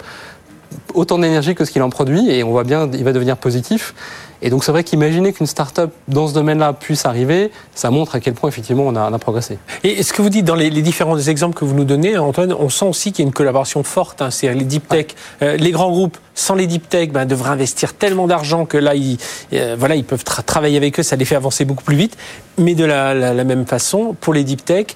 autant 0.94 1.19
d'énergie 1.19 1.55
que 1.55 1.64
ce 1.66 1.70
qu'il 1.70 1.82
en 1.82 1.90
produit 1.90 2.31
et 2.31 2.43
on 2.44 2.50
voit 2.50 2.64
bien 2.64 2.88
il 2.93 3.05
va 3.05 3.12
devenir 3.12 3.37
positif. 3.37 3.94
Et 4.43 4.50
donc 4.50 4.62
c'est 4.64 4.73
vrai 4.73 4.85
qu'imaginer 4.85 5.32
qu'une 5.32 5.46
start-up 5.46 5.90
dans 6.06 6.29
ce 6.29 6.35
domaine-là 6.35 6.73
puisse 6.73 7.06
arriver, 7.06 7.50
ça 7.75 7.90
montre 7.90 8.14
à 8.14 8.20
quel 8.20 8.35
point 8.35 8.49
effectivement 8.49 8.85
on 8.87 8.94
a, 8.96 9.11
on 9.11 9.12
a 9.12 9.19
progressé. 9.19 9.58
Et 9.85 10.02
ce 10.02 10.12
que 10.12 10.23
vous 10.23 10.29
dites 10.31 10.44
dans 10.44 10.55
les, 10.55 10.70
les 10.70 10.82
différents 10.82 11.19
exemples 11.19 11.58
que 11.58 11.64
vous 11.64 11.75
nous 11.75 11.85
donnez, 11.85 12.17
Antoine, 12.19 12.52
on 12.52 12.69
sent 12.69 12.85
aussi 12.87 13.12
qu'il 13.12 13.25
y 13.25 13.26
a 13.26 13.29
une 13.29 13.35
collaboration 13.35 13.82
forte. 13.82 14.23
Hein, 14.23 14.31
c'est 14.31 14.52
les 14.55 14.64
deep 14.64 14.88
tech, 14.88 15.06
euh, 15.43 15.56
les 15.56 15.70
grands 15.73 15.90
groupes. 15.90 16.17
Sans 16.35 16.55
les 16.55 16.69
deep 16.69 16.88
tech, 16.88 17.08
ben, 17.11 17.26
devraient 17.26 17.50
investir 17.50 17.94
tellement 17.94 18.29
d'argent 18.29 18.64
que 18.64 18.79
là, 18.79 18.94
ils, 18.94 19.19
euh, 19.55 19.75
voilà, 19.76 19.96
ils 19.96 20.05
peuvent 20.05 20.23
tra- 20.23 20.44
travailler 20.44 20.76
avec 20.76 21.00
eux, 21.00 21.02
ça 21.02 21.17
les 21.17 21.25
fait 21.25 21.35
avancer 21.35 21.64
beaucoup 21.64 21.82
plus 21.82 21.96
vite. 21.96 22.17
Mais 22.58 22.76
de 22.76 22.85
la, 22.85 23.12
la, 23.12 23.35
la 23.35 23.43
même 23.43 23.67
façon, 23.67 24.14
pour 24.20 24.35
les 24.35 24.44
deep 24.44 24.64
tech, 24.64 24.87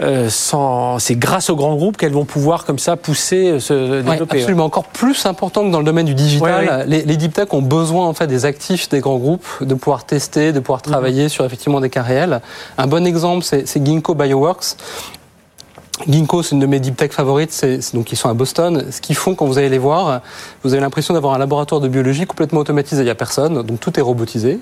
euh, 0.00 0.28
sans, 0.30 1.00
c'est 1.00 1.16
grâce 1.16 1.50
aux 1.50 1.56
grands 1.56 1.74
groupes 1.74 1.96
qu'elles 1.96 2.12
vont 2.12 2.24
pouvoir 2.24 2.64
comme 2.64 2.78
ça 2.78 2.96
pousser, 2.96 3.48
euh, 3.48 3.58
se 3.58 3.72
Ouais, 3.72 4.02
développer. 4.02 4.38
absolument 4.38 4.64
encore 4.64 4.84
plus 4.84 5.26
important 5.26 5.66
que 5.66 5.72
dans 5.72 5.80
le 5.80 5.84
domaine 5.84 6.06
du 6.06 6.14
digital. 6.14 6.66
Ouais, 6.68 6.86
Les, 6.86 7.02
les 7.02 7.16
deep 7.16 7.32
tech 7.34 7.48
ont 7.50 7.62
besoin 7.62 8.06
en 8.06 8.14
fait 8.14 8.28
des 8.28 8.44
actifs 8.44 8.88
des 8.92 9.00
grands 9.00 9.18
groupes, 9.18 9.46
de 9.60 9.74
pouvoir 9.74 10.04
tester, 10.04 10.52
de 10.52 10.60
pouvoir 10.60 10.82
travailler 10.82 11.28
sur 11.28 11.44
effectivement 11.44 11.80
des 11.80 11.90
cas 11.90 12.02
réels. 12.02 12.40
Un 12.78 12.86
bon 12.86 13.04
exemple, 13.06 13.44
c'est 13.44 13.84
Ginkgo 13.84 14.14
Bioworks. 14.14 14.76
Ginkgo, 16.08 16.42
c'est 16.42 16.52
une 16.52 16.60
de 16.60 16.66
mes 16.66 16.80
deep 16.80 16.96
tech 16.96 17.12
favorites, 17.12 17.52
c'est 17.52 17.94
donc 17.94 18.12
ils 18.12 18.16
sont 18.16 18.28
à 18.28 18.34
Boston. 18.34 18.86
Ce 18.90 19.00
qu'ils 19.00 19.16
font 19.16 19.34
quand 19.34 19.46
vous 19.46 19.58
allez 19.58 19.68
les 19.68 19.78
voir, 19.78 20.20
vous 20.62 20.72
avez 20.72 20.80
l'impression 20.80 21.14
d'avoir 21.14 21.34
un 21.34 21.38
laboratoire 21.38 21.80
de 21.80 21.88
biologie 21.88 22.26
complètement 22.26 22.60
automatisé, 22.60 23.02
il 23.02 23.04
n'y 23.04 23.10
a 23.10 23.14
personne, 23.14 23.62
donc 23.62 23.80
tout 23.80 23.98
est 23.98 24.02
robotisé. 24.02 24.58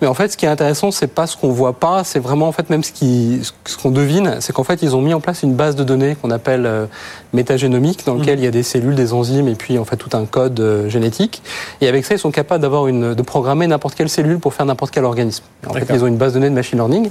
Mais 0.00 0.06
en 0.08 0.14
fait, 0.14 0.28
ce 0.28 0.36
qui 0.36 0.46
est 0.46 0.48
intéressant, 0.48 0.90
c'est 0.90 1.06
pas 1.06 1.26
ce 1.26 1.36
qu'on 1.36 1.50
voit 1.50 1.74
pas, 1.74 2.04
c'est 2.04 2.18
vraiment 2.18 2.48
en 2.48 2.52
fait 2.52 2.70
même 2.70 2.82
ce 2.82 2.92
qui, 2.92 3.40
ce 3.66 3.76
qu'on 3.76 3.90
devine, 3.90 4.36
c'est 4.40 4.52
qu'en 4.52 4.64
fait 4.64 4.82
ils 4.82 4.96
ont 4.96 5.00
mis 5.00 5.14
en 5.14 5.20
place 5.20 5.42
une 5.42 5.54
base 5.54 5.76
de 5.76 5.84
données 5.84 6.16
qu'on 6.20 6.30
appelle 6.30 6.66
euh, 6.66 6.86
métagénomique, 7.32 8.04
dans 8.06 8.14
lequel 8.14 8.38
il 8.38 8.44
y 8.44 8.48
a 8.48 8.50
des 8.50 8.62
cellules, 8.62 8.94
des 8.94 9.12
enzymes 9.12 9.48
et 9.48 9.54
puis 9.54 9.78
en 9.78 9.84
fait 9.84 9.96
tout 9.96 10.16
un 10.16 10.24
code 10.24 10.58
euh, 10.60 10.88
génétique. 10.88 11.42
Et 11.80 11.88
avec 11.88 12.04
ça, 12.04 12.14
ils 12.14 12.18
sont 12.18 12.30
capables 12.30 12.62
d'avoir 12.62 12.86
une, 12.86 13.14
de 13.14 13.22
programmer 13.22 13.66
n'importe 13.66 13.94
quelle 13.94 14.08
cellule 14.08 14.38
pour 14.38 14.54
faire 14.54 14.66
n'importe 14.66 14.92
quel 14.92 15.04
organisme. 15.04 15.44
En 15.66 15.72
fait, 15.72 15.86
ils 15.90 16.02
ont 16.02 16.08
une 16.08 16.16
base 16.16 16.32
de 16.32 16.38
données 16.38 16.50
de 16.50 16.54
machine 16.54 16.78
learning. 16.78 17.08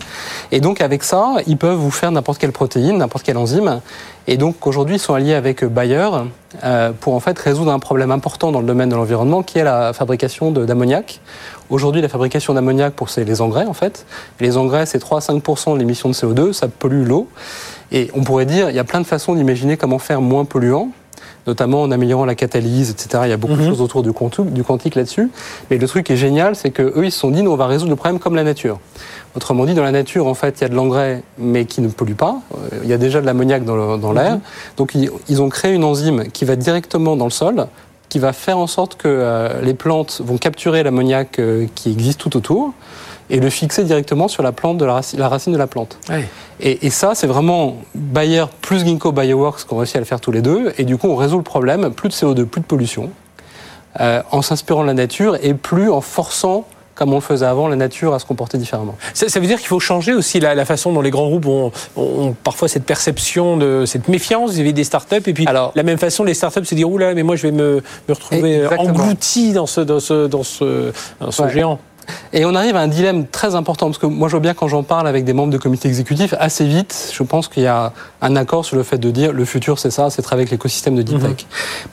Et 0.51 0.59
donc 0.59 0.81
avec 0.81 1.03
ça, 1.03 1.35
ils 1.47 1.57
peuvent 1.57 1.77
vous 1.77 1.91
faire 1.91 2.11
n'importe 2.11 2.39
quelle 2.39 2.51
protéine, 2.51 2.97
n'importe 2.97 3.23
quelle 3.23 3.37
enzyme. 3.37 3.50
Et 4.27 4.37
donc 4.37 4.67
aujourd'hui, 4.67 4.95
ils 4.95 4.99
sont 4.99 5.13
alliés 5.13 5.33
avec 5.33 5.63
Bayer 5.63 6.09
euh, 6.63 6.91
pour 6.99 7.15
en 7.15 7.19
fait 7.19 7.37
résoudre 7.39 7.71
un 7.71 7.79
problème 7.79 8.11
important 8.11 8.51
dans 8.51 8.61
le 8.61 8.67
domaine 8.67 8.89
de 8.89 8.95
l'environnement, 8.95 9.41
qui 9.41 9.57
est 9.57 9.63
la 9.63 9.93
fabrication 9.93 10.51
d'ammoniac. 10.51 11.21
Aujourd'hui, 11.69 12.01
la 12.01 12.09
fabrication 12.09 12.53
d'ammoniac 12.53 12.93
pour 12.93 13.09
c'est 13.09 13.23
les 13.23 13.41
engrais 13.41 13.65
en 13.65 13.73
fait. 13.73 14.05
Les 14.39 14.57
engrais, 14.57 14.85
c'est 14.85 14.99
3 14.99 15.17
à 15.17 15.21
5 15.21 15.43
de 15.73 15.79
l'émission 15.79 16.09
de 16.09 16.13
CO2, 16.13 16.53
ça 16.53 16.67
pollue 16.67 17.05
l'eau. 17.05 17.27
Et 17.91 18.09
on 18.13 18.23
pourrait 18.23 18.45
dire, 18.45 18.69
il 18.69 18.75
y 18.75 18.79
a 18.79 18.83
plein 18.83 19.01
de 19.01 19.07
façons 19.07 19.35
d'imaginer 19.35 19.75
comment 19.75 19.99
faire 19.99 20.21
moins 20.21 20.45
polluant 20.45 20.89
notamment 21.47 21.81
en 21.81 21.91
améliorant 21.91 22.25
la 22.25 22.35
catalyse, 22.35 22.89
etc. 22.91 23.23
Il 23.25 23.29
y 23.29 23.33
a 23.33 23.37
beaucoup 23.37 23.55
de 23.55 23.61
Mhm. 23.61 23.69
choses 23.69 23.81
autour 23.81 24.03
du 24.03 24.11
quantique, 24.13 24.53
du 24.53 24.63
quantique 24.63 24.95
là-dessus. 24.95 25.29
Mais 25.69 25.77
le 25.77 25.87
truc 25.87 26.05
qui 26.05 26.13
est 26.13 26.17
génial, 26.17 26.55
c'est 26.55 26.71
que 26.71 26.81
eux, 26.83 27.05
ils 27.05 27.11
se 27.11 27.19
sont 27.19 27.31
dit, 27.31 27.41
nous, 27.43 27.51
on 27.51 27.55
va 27.55 27.67
résoudre 27.67 27.89
le 27.89 27.95
problème 27.95 28.19
comme 28.19 28.35
la 28.35 28.43
nature. 28.43 28.79
Autrement 29.35 29.65
dit, 29.65 29.73
dans 29.73 29.83
la 29.83 29.91
nature, 29.91 30.27
en 30.27 30.33
fait, 30.33 30.59
il 30.59 30.61
y 30.61 30.65
a 30.65 30.69
de 30.69 30.75
l'engrais, 30.75 31.23
mais 31.37 31.65
qui 31.65 31.81
ne 31.81 31.87
pollue 31.87 32.13
pas. 32.13 32.37
Euh, 32.73 32.79
Il 32.83 32.89
y 32.89 32.93
a 32.93 32.97
déjà 32.97 33.21
de 33.21 33.25
l'ammoniac 33.25 33.63
dans 33.63 34.11
l'air. 34.13 34.39
Donc, 34.77 34.93
ils, 34.95 35.09
ils 35.29 35.41
ont 35.41 35.49
créé 35.49 35.73
une 35.73 35.83
enzyme 35.83 36.25
qui 36.31 36.45
va 36.45 36.55
directement 36.55 37.15
dans 37.15 37.25
le 37.25 37.31
sol, 37.31 37.67
qui 38.09 38.19
va 38.19 38.33
faire 38.33 38.57
en 38.57 38.67
sorte 38.67 38.95
que 38.95 39.07
euh, 39.07 39.61
les 39.61 39.73
plantes 39.73 40.21
vont 40.23 40.37
capturer 40.37 40.83
l'ammoniac 40.83 41.39
euh, 41.39 41.65
qui 41.75 41.91
existe 41.91 42.19
tout 42.19 42.35
autour 42.35 42.73
et 43.31 43.39
le 43.39 43.49
fixer 43.49 43.83
directement 43.85 44.27
sur 44.27 44.43
la 44.43 44.51
plante 44.51 44.77
de 44.77 44.85
la, 44.85 44.99
raci- 44.99 45.17
la 45.17 45.27
racine 45.29 45.53
de 45.53 45.57
la 45.57 45.65
plante. 45.67 45.97
Et, 46.59 46.85
et 46.85 46.89
ça, 46.91 47.15
c'est 47.15 47.27
vraiment 47.27 47.77
Bayer 47.95 48.45
plus 48.61 48.85
Ginkgo 48.85 49.11
Bioworks 49.11 49.65
qui 49.65 49.73
ont 49.73 49.77
réussi 49.77 49.97
à 49.97 50.01
le 50.01 50.05
faire 50.05 50.19
tous 50.19 50.31
les 50.31 50.41
deux. 50.41 50.73
Et 50.77 50.83
du 50.83 50.97
coup, 50.97 51.07
on 51.07 51.15
résout 51.15 51.37
le 51.37 51.43
problème, 51.43 51.91
plus 51.91 52.09
de 52.09 52.13
CO2, 52.13 52.45
plus 52.45 52.61
de 52.61 52.65
pollution, 52.67 53.09
euh, 53.99 54.21
en 54.31 54.41
s'inspirant 54.41 54.81
de 54.83 54.87
la 54.87 54.93
nature 54.93 55.37
et 55.41 55.53
plus 55.53 55.89
en 55.89 56.01
forçant, 56.01 56.65
comme 56.93 57.11
on 57.13 57.15
le 57.15 57.21
faisait 57.21 57.45
avant, 57.45 57.67
la 57.67 57.75
nature 57.77 58.13
à 58.13 58.19
se 58.19 58.25
comporter 58.25 58.57
différemment. 58.57 58.95
Ça, 59.13 59.27
ça 59.29 59.39
veut 59.39 59.47
dire 59.47 59.57
qu'il 59.57 59.67
faut 59.67 59.79
changer 59.79 60.13
aussi 60.13 60.39
la, 60.39 60.53
la 60.53 60.65
façon 60.65 60.91
dont 60.93 61.01
les 61.01 61.09
grands 61.09 61.27
groupes 61.27 61.47
ont, 61.47 61.71
ont 61.95 62.35
parfois 62.43 62.67
cette 62.67 62.85
perception, 62.85 63.57
de 63.57 63.85
cette 63.85 64.07
méfiance 64.07 64.51
vis-à-vis 64.51 64.73
des 64.73 64.83
startups. 64.83 65.15
Et 65.25 65.33
puis, 65.33 65.47
Alors- 65.47 65.71
la 65.75 65.83
même 65.83 65.97
façon, 65.97 66.23
les 66.23 66.33
startups 66.33 66.65
se 66.65 66.75
disent 66.75 66.83
Oula, 66.85 67.13
mais 67.15 67.23
moi, 67.23 67.35
je 67.37 67.43
vais 67.43 67.51
me, 67.53 67.81
me 68.07 68.13
retrouver 68.13 68.67
englouti 68.77 69.53
dans 69.53 69.65
ce, 69.65 69.81
dans 69.81 69.99
ce, 70.01 70.27
dans 70.27 70.43
ce, 70.43 70.91
dans 71.19 71.31
ce 71.31 71.41
Ouais. 71.41 71.49
géant. 71.53 71.79
Et 72.33 72.45
on 72.45 72.55
arrive 72.55 72.75
à 72.75 72.81
un 72.81 72.87
dilemme 72.87 73.27
très 73.27 73.55
important, 73.55 73.87
parce 73.87 73.97
que 73.97 74.05
moi 74.05 74.27
je 74.27 74.31
vois 74.31 74.39
bien 74.39 74.53
quand 74.53 74.67
j'en 74.67 74.83
parle 74.83 75.07
avec 75.07 75.23
des 75.25 75.33
membres 75.33 75.51
de 75.51 75.57
comité 75.57 75.87
exécutif, 75.87 76.33
assez 76.39 76.65
vite, 76.65 77.11
je 77.13 77.23
pense 77.23 77.47
qu'il 77.47 77.63
y 77.63 77.67
a 77.67 77.93
un 78.21 78.35
accord 78.35 78.65
sur 78.65 78.75
le 78.77 78.83
fait 78.83 78.97
de 78.97 79.11
dire 79.11 79.33
le 79.33 79.45
futur 79.45 79.79
c'est 79.79 79.91
ça, 79.91 80.09
c'est 80.09 80.21
travailler 80.21 80.43
avec 80.43 80.51
l'écosystème 80.51 80.95
de 80.95 81.01
deep 81.01 81.17
Mhm. 81.21 81.35
tech. 81.35 81.45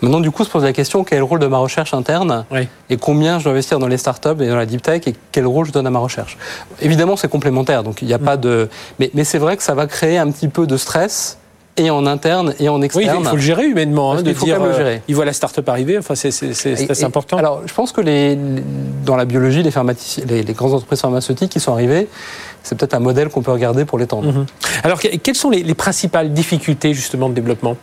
Maintenant 0.03 0.21
du 0.21 0.31
coup 0.31 0.45
se 0.45 0.51
pose 0.51 0.65
la 0.65 0.73
question, 0.73 1.05
quel 1.05 1.17
est 1.17 1.21
le 1.21 1.25
rôle 1.25 1.41
de 1.41 1.47
ma 1.47 1.59
recherche 1.59 1.95
interne 1.95 2.45
Oui. 2.51 2.69
et 2.91 2.97
combien 2.97 3.39
je 3.39 3.45
dois 3.45 3.53
investir 3.53 3.79
dans 3.79 3.89
les 3.89 3.99
startups 3.99 4.41
et 4.41 4.47
dans 4.49 4.57
la 4.57 4.67
deep 4.67 4.83
tech 4.83 5.03
et 5.07 5.15
quel 5.33 5.47
rôle 5.47 5.67
je 5.67 5.73
donne 5.73 5.87
à 5.87 5.91
ma 5.91 5.99
recherche? 5.99 6.37
Évidemment 6.83 7.17
c'est 7.17 7.29
complémentaire, 7.29 7.83
donc 7.83 8.03
il 8.03 8.09
n'y 8.09 8.15
a 8.15 8.19
pas 8.19 8.37
de... 8.37 8.69
Mais, 8.99 9.11
mais 9.15 9.25
c'est 9.25 9.39
vrai 9.39 9.57
que 9.57 9.63
ça 9.63 9.75
va 9.75 9.87
créer 9.87 10.19
un 10.19 10.31
petit 10.31 10.49
peu 10.49 10.67
de 10.67 10.77
stress 10.77 11.39
et 11.79 11.91
en 11.91 12.07
interne 12.07 12.55
et 12.59 12.69
en 12.69 12.79
Oui, 12.79 12.87
externe. 12.87 13.19
il 13.21 13.29
faut 13.29 13.37
le 13.37 13.43
gérer 13.43 13.67
humainement, 13.67 14.13
hein, 14.13 14.23
de 14.23 14.31
qu'il 14.31 14.35
faut 14.35 14.45
dire. 14.45 14.59
le 14.63 14.71
euh, 14.71 14.77
gérer. 14.77 15.03
ils 15.09 15.15
voient 15.15 15.25
la 15.25 15.33
startup 15.33 15.69
arriver, 15.69 15.99
enfin, 15.99 16.15
c'est 16.15 16.29
assez 16.31 17.05
important. 17.05 17.39
Alors, 17.39 17.63
je 17.67 17.73
pense 17.73 17.93
que 17.93 18.01
les, 18.01 18.37
les- 18.37 18.63
dans 19.05 19.17
la 19.17 19.25
biologie, 19.25 19.63
les, 19.63 19.73
les, 20.27 20.43
les 20.43 20.53
grandes 20.53 20.75
entreprises 20.75 21.01
pharmaceutiques 21.01 21.51
qui 21.51 21.61
sont 21.61 21.73
arrivées, 21.73 22.09
c'est 22.63 22.77
peut-être 22.77 22.95
un 22.95 23.01
modèle 23.01 23.29
qu'on 23.29 23.43
peut 23.43 23.53
regarder 23.53 23.85
pour 23.85 23.99
l'étendre. 23.99 24.33
Mhm. 24.33 24.47
Alors, 24.83 25.01
quelles 25.01 25.35
sont 25.35 25.51
les, 25.51 25.75
principales 25.75 26.33
difficultés 26.33 26.93
justement 26.93 27.29
de 27.29 27.35
développement? 27.35 27.77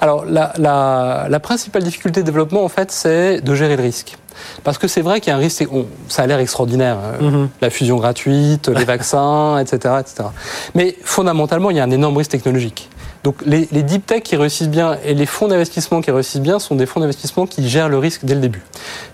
Alors, 0.00 0.24
la, 0.24 1.40
principale 1.42 1.82
difficulté 1.82 2.20
de 2.20 2.26
développement, 2.26 2.64
en 2.64 2.68
fait, 2.68 2.90
c'est 2.90 3.40
de 3.40 3.54
gérer 3.54 3.76
le 3.76 3.82
risque. 3.82 4.16
Parce 4.64 4.78
que 4.78 4.88
c'est 4.88 5.00
vrai 5.00 5.20
qu'il 5.20 5.30
y 5.30 5.34
a 5.34 5.36
un 5.36 5.40
risque, 5.40 5.64
ça 6.08 6.22
a 6.22 6.26
l'air 6.26 6.38
extraordinaire, 6.38 6.96
euh, 7.20 7.30
mhm. 7.30 7.48
la 7.60 7.70
fusion 7.70 7.96
gratuite, 7.96 8.68
les 8.68 8.84
vaccins, 8.94 9.58
etc., 9.58 9.94
etc. 10.00 10.28
Mais 10.74 10.96
fondamentalement, 11.02 11.70
il 11.70 11.76
y 11.76 11.80
a 11.80 11.84
un 11.84 11.90
énorme 11.90 12.16
risque 12.16 12.32
technologique. 12.32 12.88
Donc 13.24 13.36
les, 13.46 13.64
deep 13.64 14.04
tech 14.04 14.22
qui 14.22 14.36
réussissent 14.36 14.68
bien 14.68 14.98
et 15.02 15.14
les 15.14 15.24
fonds 15.24 15.48
d'investissement 15.48 16.02
qui 16.02 16.10
réussissent 16.10 16.42
bien 16.42 16.58
sont 16.58 16.74
des 16.74 16.84
fonds 16.84 17.00
d'investissement 17.00 17.46
qui 17.46 17.66
gèrent 17.66 17.88
le 17.88 17.96
risque 17.96 18.26
dès 18.26 18.34
le 18.34 18.40
début. 18.40 18.62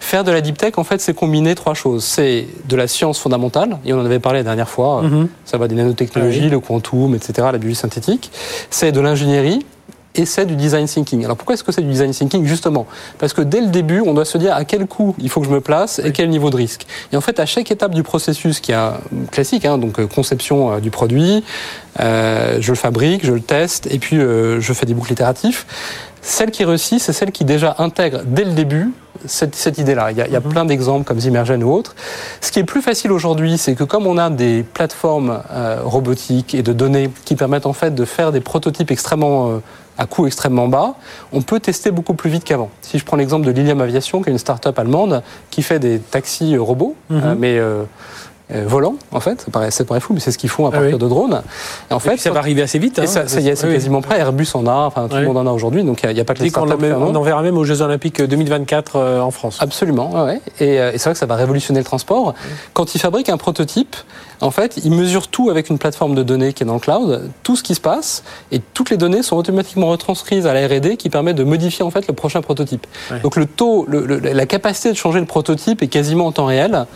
Faire 0.00 0.24
de 0.24 0.32
la 0.32 0.40
deep 0.40 0.58
tech, 0.58 0.74
en 0.78 0.84
fait, 0.84 1.00
c'est 1.00 1.14
combiner 1.14 1.54
trois 1.54 1.74
choses. 1.74 2.02
C'est 2.02 2.48
de 2.68 2.76
la 2.76 2.88
science 2.88 3.20
fondamentale, 3.20 3.78
et 3.86 3.92
on 3.92 4.00
en 4.00 4.04
avait 4.04 4.18
parlé 4.18 4.40
la 4.40 4.44
dernière 4.44 4.68
fois, 4.68 5.02
mhm. 5.02 5.28
ça 5.44 5.58
va 5.58 5.68
des 5.68 5.76
nanotechnologies, 5.76 6.46
ah 6.46 6.50
le 6.50 6.58
quantum, 6.58 7.14
etc., 7.14 7.48
la 7.52 7.58
biologie 7.58 7.76
synthétique. 7.76 8.32
C'est 8.68 8.90
de 8.90 9.00
l'ingénierie, 9.00 9.64
et 10.14 10.26
c'est 10.26 10.46
du 10.46 10.56
design 10.56 10.86
thinking. 10.86 11.24
Alors 11.24 11.36
pourquoi 11.36 11.54
est-ce 11.54 11.64
que 11.64 11.72
c'est 11.72 11.82
du 11.82 11.88
design 11.88 12.10
thinking 12.10 12.44
Justement, 12.44 12.86
parce 13.18 13.32
que 13.32 13.42
dès 13.42 13.60
le 13.60 13.68
début, 13.68 14.00
on 14.00 14.14
doit 14.14 14.24
se 14.24 14.38
dire 14.38 14.54
à 14.54 14.64
quel 14.64 14.86
coût 14.86 15.14
il 15.18 15.28
faut 15.28 15.40
que 15.40 15.46
je 15.46 15.52
me 15.52 15.60
place 15.60 16.00
et 16.04 16.12
quel 16.12 16.30
niveau 16.30 16.50
de 16.50 16.56
risque. 16.56 16.86
Et 17.12 17.16
en 17.16 17.20
fait, 17.20 17.38
à 17.38 17.46
chaque 17.46 17.70
étape 17.70 17.94
du 17.94 18.02
processus, 18.02 18.60
qui 18.60 18.72
est 18.72 18.76
classique, 19.30 19.64
hein, 19.64 19.78
donc 19.78 19.98
euh, 19.98 20.06
conception 20.06 20.72
euh, 20.72 20.80
du 20.80 20.90
produit, 20.90 21.44
euh, 22.00 22.58
je 22.60 22.72
le 22.72 22.76
fabrique, 22.76 23.24
je 23.24 23.32
le 23.32 23.40
teste, 23.40 23.86
et 23.90 23.98
puis 23.98 24.16
je 24.16 24.72
fais 24.72 24.86
des 24.86 24.94
boucles 24.94 25.12
itératifs. 25.12 25.66
Celle 26.22 26.50
qui 26.50 26.64
réussit, 26.64 27.00
c'est 27.00 27.12
celle 27.12 27.32
qui 27.32 27.44
déjà 27.44 27.76
intègre 27.78 28.22
dès 28.24 28.44
le 28.44 28.52
début 28.52 28.92
cette, 29.26 29.54
cette 29.54 29.78
idée-là. 29.78 30.12
Il 30.12 30.16
y 30.18 30.22
a, 30.22 30.26
il 30.26 30.32
y 30.32 30.36
a 30.36 30.40
mhm. 30.40 30.48
plein 30.48 30.64
d'exemples 30.64 31.04
comme 31.04 31.20
Zimmergen 31.20 31.62
ou 31.62 31.72
autres. 31.72 31.94
Ce 32.40 32.52
qui 32.52 32.58
est 32.58 32.64
plus 32.64 32.82
facile 32.82 33.12
aujourd'hui, 33.12 33.58
c'est 33.58 33.74
que 33.74 33.84
comme 33.84 34.06
on 34.06 34.18
a 34.18 34.30
des 34.30 34.62
plateformes 34.62 35.40
robotiques 35.84 36.54
et 36.54 36.62
de 36.62 36.72
données 36.72 37.10
qui 37.24 37.36
permettent 37.36 37.66
en 37.66 37.72
fait 37.72 37.94
de 37.94 38.04
faire 38.04 38.32
des 38.32 38.40
prototypes 38.40 38.90
extrêmement 38.90 39.60
à 40.00 40.06
coût 40.06 40.26
extrêmement 40.26 40.66
bas, 40.66 40.94
on 41.30 41.42
peut 41.42 41.60
tester 41.60 41.90
beaucoup 41.90 42.14
plus 42.14 42.30
vite 42.30 42.42
qu'avant. 42.42 42.70
Si 42.80 42.98
je 42.98 43.04
prends 43.04 43.18
l'exemple 43.18 43.44
de 43.44 43.50
Lilium 43.50 43.82
Aviation, 43.82 44.22
qui 44.22 44.30
est 44.30 44.32
une 44.32 44.38
start-up 44.38 44.78
allemande 44.78 45.22
qui 45.50 45.62
fait 45.62 45.78
des 45.78 45.98
taxis 45.98 46.56
robots, 46.56 46.96
mhm. 47.10 47.20
euh, 47.22 47.34
mais 47.38 47.58
euh, 47.58 47.60
euh, 47.70 47.84
volants, 48.66 48.96
en 49.12 49.20
fait. 49.20 49.42
Ça 49.42 49.50
paraît, 49.50 49.70
ça 49.70 49.84
paraît 49.84 50.00
fou, 50.00 50.12
mais 50.14 50.20
c'est 50.20 50.32
ce 50.32 50.38
qu'ils 50.38 50.50
font 50.50 50.66
à 50.66 50.70
ah 50.72 50.78
partir 50.78 50.98
de 50.98 51.08
drones. 51.08 51.42
Et 51.90 51.94
en 51.94 51.98
fait, 51.98 52.16
ça 52.16 52.30
va 52.30 52.38
arriver 52.38 52.62
assez 52.62 52.78
vite. 52.78 52.98
Hein, 52.98 53.06
ça, 53.06 53.26
c'est 53.26 53.42
quasiment 53.42 54.02
prêt. 54.02 54.18
Airbus 54.18 54.48
en 54.54 54.66
a, 54.66 54.72
enfin 54.72 55.08
tout 55.08 55.16
le 55.16 55.26
monde 55.26 55.38
en 55.38 55.46
a 55.46 55.52
aujourd'hui, 55.52 55.84
donc 55.84 56.02
il 56.02 56.12
n'y 56.12 56.20
a, 56.20 56.24
pas 56.24 56.34
que 56.34 56.42
les 56.42 56.56
on, 56.56 56.62
on 56.62 57.14
en 57.14 57.22
verra 57.22 57.42
même 57.42 57.56
aux 57.56 57.64
Jeux 57.64 57.82
Olympiques 57.82 58.22
2024 58.22 59.20
en 59.20 59.30
France. 59.30 59.58
Absolument, 59.60 60.24
ouais. 60.24 60.40
Et, 60.60 60.74
et 60.74 60.98
c'est 60.98 61.04
vrai 61.04 61.12
que 61.12 61.18
ça 61.18 61.26
va 61.26 61.36
révolutionner 61.36 61.80
le 61.80 61.84
transport. 61.84 62.34
Quand 62.72 62.94
ils 62.94 62.98
fabriquent 62.98 63.30
un 63.30 63.38
prototype, 63.38 63.96
en 64.40 64.50
fait, 64.50 64.80
ils 64.84 64.92
mesurent 64.92 65.28
tout 65.28 65.50
avec 65.50 65.68
une 65.68 65.78
plateforme 65.78 66.14
de 66.14 66.22
données 66.22 66.52
qui 66.52 66.62
est 66.62 66.66
dans 66.66 66.74
le 66.74 66.80
cloud, 66.80 67.30
tout 67.42 67.56
ce 67.56 67.62
qui 67.62 67.74
se 67.74 67.80
passe, 67.80 68.22
et 68.50 68.60
toutes 68.60 68.90
les 68.90 68.96
données 68.96 69.22
sont 69.22 69.36
automatiquement 69.36 69.88
retranscrites 69.88 70.46
à 70.46 70.54
la 70.54 70.66
R&D 70.66 70.96
qui 70.96 71.10
permet 71.10 71.34
de 71.34 71.44
modifier 71.44 71.84
en 71.84 71.90
fait 71.90 72.06
le 72.06 72.14
prochain 72.14 72.40
prototype. 72.40 72.86
Donc 73.22 73.36
le 73.36 73.46
taux, 73.46 73.86
la 73.88 74.46
capacité 74.46 74.90
de 74.90 74.96
changer 74.96 75.20
le 75.20 75.26
prototype 75.26 75.82
est 75.82 75.88
quasiment 75.88 76.26
en 76.26 76.32
temps 76.32 76.46
réel. 76.46 76.86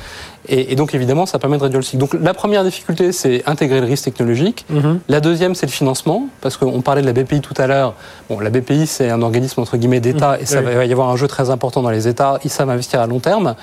Et, 0.48 0.76
donc 0.76 0.94
évidemment, 0.94 1.26
ça 1.26 1.38
permet 1.38 1.56
de 1.56 1.62
réduire 1.62 1.80
le 1.80 1.84
cycle. 1.84 1.98
Donc 1.98 2.14
la 2.20 2.34
première 2.34 2.64
difficulté, 2.64 3.12
c'est 3.12 3.42
intégrer 3.46 3.80
le 3.80 3.86
risque 3.86 4.04
technologique. 4.04 4.66
Mhm. 4.68 5.00
La 5.08 5.20
deuxième, 5.20 5.54
c'est 5.54 5.66
le 5.66 5.72
financement, 5.72 6.28
parce 6.40 6.56
qu'on 6.56 6.82
parlait 6.82 7.02
de 7.02 7.06
la 7.06 7.12
BPI 7.12 7.40
tout 7.40 7.54
à 7.56 7.66
l'heure. 7.66 7.94
Bon, 8.28 8.40
la 8.40 8.50
BPI, 8.50 8.86
c'est 8.86 9.10
un 9.10 9.22
organisme 9.22 9.60
entre 9.60 9.76
guillemets 9.76 10.00
d'État, 10.00 10.36
mhm. 10.36 10.42
et 10.42 10.46
ça 10.46 10.60
va 10.60 10.84
y 10.84 10.92
avoir 10.92 11.08
un 11.08 11.16
jeu 11.16 11.28
très 11.28 11.50
important 11.50 11.82
dans 11.82 11.90
les 11.90 12.08
États. 12.08 12.38
Ils 12.44 12.50
savent 12.50 12.70
investir 12.70 13.00
à 13.00 13.06
long 13.06 13.20
terme. 13.20 13.54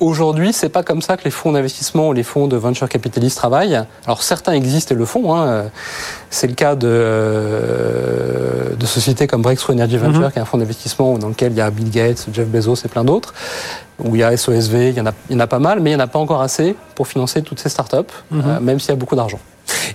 Aujourd'hui, 0.00 0.54
c'est 0.54 0.70
pas 0.70 0.82
comme 0.82 1.02
ça 1.02 1.18
que 1.18 1.24
les 1.24 1.30
fonds 1.30 1.52
d'investissement 1.52 2.08
ou 2.08 2.12
les 2.14 2.22
fonds 2.22 2.48
de 2.48 2.56
venture 2.56 2.88
capitalistes 2.88 3.36
travaillent. 3.36 3.78
Alors 4.06 4.22
certains 4.22 4.54
existent 4.54 4.94
et 4.94 4.98
le 4.98 5.04
font. 5.04 5.34
Hein. 5.34 5.70
C'est 6.30 6.46
le 6.46 6.54
cas 6.54 6.74
de, 6.74 6.88
euh, 6.90 8.74
de 8.74 8.86
sociétés 8.86 9.26
comme 9.26 9.42
Breakthrough 9.42 9.74
Energy 9.74 9.98
Venture, 9.98 10.22
mhm. 10.22 10.32
qui 10.32 10.38
est 10.38 10.42
un 10.42 10.46
fonds 10.46 10.56
d'investissement 10.56 11.18
dans 11.18 11.28
lequel 11.28 11.52
il 11.52 11.58
y 11.58 11.60
a 11.60 11.70
Bill 11.70 11.90
Gates, 11.90 12.28
Jeff 12.32 12.48
Bezos 12.48 12.76
et 12.84 12.88
plein 12.88 13.04
d'autres. 13.04 13.34
Où 14.02 14.16
il 14.16 14.20
y 14.20 14.22
a 14.22 14.34
SOSV, 14.34 14.88
il 14.88 14.96
y 14.96 15.00
en 15.02 15.06
a, 15.06 15.12
il 15.28 15.34
y 15.34 15.36
en 15.36 15.40
a 15.40 15.46
pas 15.46 15.58
mal, 15.58 15.80
mais 15.80 15.90
il 15.90 15.96
n'y 15.96 16.00
en 16.00 16.04
a 16.04 16.08
pas 16.08 16.18
encore 16.18 16.40
assez 16.40 16.74
pour 16.94 17.06
financer 17.06 17.42
toutes 17.42 17.60
ces 17.60 17.68
startups, 17.68 17.96
mhm. 18.30 18.42
euh, 18.46 18.60
même 18.60 18.80
s'il 18.80 18.88
y 18.88 18.92
a 18.92 18.96
beaucoup 18.96 19.16
d'argent. 19.16 19.38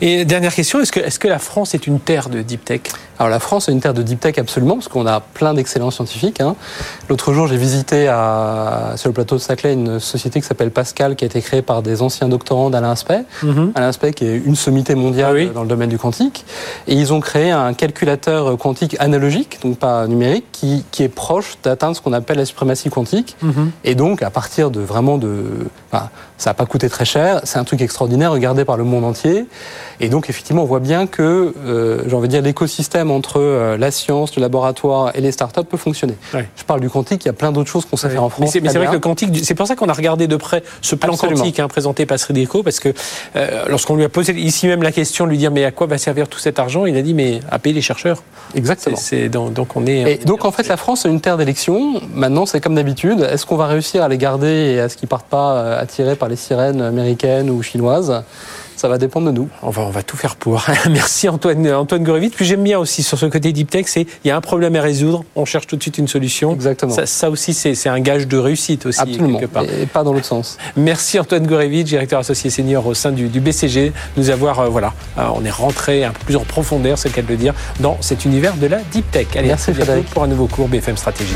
Et 0.01 0.25
dernière 0.25 0.53
question, 0.53 0.79
est-ce 0.81 0.91
que, 0.91 0.99
est 0.99 1.17
que 1.17 1.27
la 1.27 1.39
France 1.39 1.73
est 1.73 1.87
une 1.87 1.99
terre 1.99 2.29
de 2.29 2.41
deep 2.41 2.65
tech? 2.65 2.81
Alors 3.17 3.29
la 3.29 3.39
France 3.39 3.69
est 3.69 3.71
une 3.71 3.79
terre 3.79 3.93
de 3.93 4.03
deep 4.03 4.19
tech 4.19 4.37
absolument, 4.37 4.75
parce 4.75 4.89
qu'on 4.89 5.07
a 5.07 5.21
plein 5.21 5.53
d'excellents 5.53 5.91
scientifiques. 5.91 6.41
Hein. 6.41 6.55
L'autre 7.09 7.33
jour, 7.33 7.47
j'ai 7.47 7.57
visité 7.57 8.07
à, 8.07 8.93
sur 8.97 9.09
le 9.09 9.13
plateau 9.13 9.35
de 9.35 9.41
Saclay 9.41 9.73
une 9.73 9.99
société 9.99 10.41
qui 10.41 10.47
s'appelle 10.47 10.71
Pascal, 10.71 11.15
qui 11.15 11.23
a 11.23 11.27
été 11.27 11.41
créée 11.41 11.61
par 11.61 11.81
des 11.81 12.01
anciens 12.01 12.27
doctorants 12.27 12.69
d'Alain 12.69 12.91
Aspect. 12.91 13.23
Mhm. 13.43 13.71
Alain 13.75 13.87
Aspect 13.87 14.13
qui 14.13 14.25
est 14.25 14.37
une 14.37 14.55
sommité 14.55 14.95
mondiale 14.95 15.47
ah 15.49 15.53
dans 15.53 15.63
le 15.63 15.69
domaine 15.69 15.89
du 15.89 15.97
quantique. 15.97 16.45
Et 16.87 16.95
ils 16.95 17.13
ont 17.13 17.21
créé 17.21 17.51
un 17.51 17.73
calculateur 17.73 18.57
quantique 18.57 18.95
analogique, 18.99 19.59
donc 19.63 19.77
pas 19.77 20.07
numérique, 20.07 20.45
qui, 20.51 20.83
qui 20.91 21.03
est 21.03 21.09
proche 21.09 21.57
d'atteindre 21.63 21.95
ce 21.95 22.01
qu'on 22.01 22.13
appelle 22.13 22.37
la 22.37 22.45
suprématie 22.45 22.89
quantique. 22.89 23.37
Mhm. 23.41 23.71
Et 23.83 23.95
donc, 23.95 24.21
à 24.21 24.29
partir 24.29 24.71
de 24.71 24.81
vraiment 24.81 25.17
de... 25.17 25.43
Enfin, 25.91 26.09
ça 26.37 26.49
n'a 26.49 26.53
pas 26.53 26.65
coûté 26.65 26.89
très 26.89 27.05
cher, 27.05 27.41
c'est 27.43 27.57
un 27.57 27.63
truc 27.63 27.81
extraordinaire 27.81 28.31
regardé 28.31 28.65
par 28.65 28.77
le 28.77 28.83
monde 28.83 29.05
entier. 29.05 29.45
Et 30.01 30.09
donc, 30.09 30.29
effectivement, 30.29 30.63
on 30.63 30.65
voit 30.65 30.81
bien 30.81 31.07
que, 31.07 31.53
euh, 31.65 32.03
j'ai 32.05 32.15
envie 32.15 32.27
de 32.27 32.33
dire, 32.33 32.41
l'écosystème 32.41 33.09
entre 33.09 33.39
euh, 33.39 33.77
la 33.77 33.91
science, 33.91 34.35
le 34.35 34.41
laboratoire 34.41 35.15
et 35.15 35.21
les 35.21 35.31
startups 35.31 35.63
peut 35.63 35.77
fonctionner. 35.77 36.15
Je 36.33 36.63
parle 36.65 36.81
du 36.81 36.89
quantique, 36.89 37.23
il 37.23 37.27
y 37.27 37.29
a 37.29 37.33
plein 37.33 37.51
d'autres 37.51 37.69
choses 37.69 37.85
qu'on 37.85 37.95
sait 37.95 38.09
faire 38.09 38.23
en 38.23 38.29
France. 38.29 38.53
Mais 38.61 38.69
c'est 38.69 38.77
vrai 38.77 38.87
que 38.87 38.93
le 38.93 38.99
quantique, 38.99 39.45
c'est 39.45 39.55
pour 39.55 39.67
ça 39.67 39.75
qu'on 39.75 39.87
a 39.87 39.93
regardé 39.93 40.27
de 40.27 40.35
près 40.35 40.63
ce 40.81 40.95
plan 40.95 41.15
quantique 41.15 41.59
hein, 41.59 41.67
présenté 41.67 42.05
par 42.05 42.19
Srideco, 42.19 42.63
parce 42.63 42.79
que 42.79 42.93
euh, 43.35 43.65
lorsqu'on 43.69 43.95
lui 43.95 44.03
a 44.03 44.09
posé 44.09 44.33
ici 44.33 44.67
même 44.67 44.83
la 44.83 44.91
question, 44.91 45.25
lui 45.25 45.37
dire 45.37 45.51
mais 45.51 45.63
à 45.63 45.71
quoi 45.71 45.87
va 45.87 45.97
servir 45.97 46.27
tout 46.27 46.39
cet 46.39 46.59
argent, 46.59 46.85
il 46.85 46.97
a 46.97 47.01
dit 47.01 47.13
mais 47.13 47.39
à 47.49 47.59
payer 47.59 47.75
les 47.75 47.81
chercheurs. 47.81 48.23
Exactement. 48.55 48.97
C'est, 48.97 49.29
donc 49.29 49.75
on 49.75 49.85
est. 49.85 50.13
Et 50.13 50.25
donc 50.25 50.43
en 50.45 50.51
fait, 50.51 50.67
la 50.67 50.77
France 50.77 51.05
est 51.05 51.09
une 51.09 51.21
terre 51.21 51.37
d'élection. 51.37 52.01
Maintenant, 52.13 52.45
c'est 52.45 52.59
comme 52.59 52.75
d'habitude. 52.75 53.21
Est-ce 53.21 53.45
qu'on 53.45 53.55
va 53.55 53.67
réussir 53.67 54.03
à 54.03 54.09
les 54.09 54.17
garder 54.17 54.73
et 54.75 54.79
à 54.81 54.89
ce 54.89 54.97
qu'ils 54.97 55.07
partent 55.07 55.27
pas 55.27 55.77
attirés 55.77 56.15
par 56.15 56.24
les 56.27 56.35
sirènes 56.35 56.81
américaines 56.81 57.49
ou 57.49 57.61
chinoises 57.61 58.23
ça 58.75 58.89
va 58.89 58.97
dépendre 58.97 59.27
de 59.27 59.31
nous. 59.31 59.49
On 59.63 59.69
va, 59.69 59.83
on 59.83 59.89
va 59.89 60.03
tout 60.03 60.17
faire 60.17 60.35
pour. 60.35 60.63
Merci 60.89 61.29
Antoine, 61.29 61.67
Antoine 61.73 62.03
Gorevitch. 62.03 62.33
Puis 62.35 62.45
j'aime 62.45 62.63
bien 62.63 62.77
aussi 62.77 63.03
sur 63.03 63.17
ce 63.17 63.25
côté 63.25 63.51
deep 63.51 63.69
tech, 63.69 63.85
c'est 63.87 64.05
il 64.23 64.27
y 64.27 64.31
a 64.31 64.35
un 64.35 64.41
problème 64.41 64.75
à 64.75 64.81
résoudre, 64.81 65.23
on 65.35 65.45
cherche 65.45 65.67
tout 65.67 65.75
de 65.75 65.81
suite 65.81 65.97
une 65.97 66.07
solution. 66.07 66.53
Exactement. 66.53 66.95
Ça, 67.05 67.29
aussi, 67.29 67.53
c'est 67.53 67.89
un 67.89 67.99
gage 67.99 68.27
de 68.27 68.37
réussite 68.37 68.85
aussi. 68.85 69.01
Absolument. 69.01 69.39
Quelque 69.39 69.51
part. 69.51 69.63
Et 69.63 69.85
pas 69.85 70.03
dans 70.03 70.13
l'autre 70.13 70.25
sens. 70.25 70.57
Merci 70.75 71.19
Antoine 71.19 71.47
Gorevitch, 71.47 71.87
directeur 71.87 72.19
associé 72.19 72.49
senior 72.49 72.85
au 72.85 72.93
sein 72.93 73.11
du, 73.11 73.27
BCG, 73.27 73.91
nous 74.17 74.29
avoir, 74.29 74.59
euh, 74.59 74.69
voilà, 74.69 74.93
euh, 75.17 75.27
on 75.35 75.43
est 75.45 75.51
rentré 75.51 76.03
un 76.03 76.11
peu 76.11 76.19
plus 76.25 76.35
en 76.35 76.43
profondeur, 76.43 76.97
c'est 76.97 77.09
le 77.09 77.15
cas 77.15 77.21
de 77.21 77.27
le 77.27 77.37
dire, 77.37 77.53
dans 77.79 77.97
cet 78.01 78.25
univers 78.25 78.55
de 78.55 78.67
la 78.67 78.79
deep 78.91 79.09
tech. 79.11 79.27
Allez, 79.35 79.47
Merci 79.47 79.73
Frédéric. 79.73 80.09
pour 80.09 80.23
un 80.23 80.27
nouveau 80.27 80.47
cours 80.47 80.67
BFM 80.67 80.97
Stratégie. 80.97 81.35